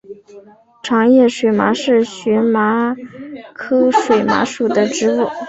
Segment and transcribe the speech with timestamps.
[0.81, 2.95] 长叶水麻是荨麻
[3.53, 5.29] 科水麻属的植物。